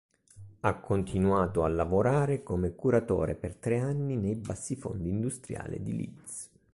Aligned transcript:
Ha 0.61 0.79
continuato 0.79 1.61
a 1.61 1.67
lavorare 1.67 2.41
come 2.41 2.73
curatore 2.73 3.35
per 3.35 3.53
tre 3.57 3.77
anni 3.77 4.17
nei 4.17 4.33
bassifondi 4.33 5.09
industriali 5.09 5.79
di 5.83 5.95
Leeds. 5.95 6.49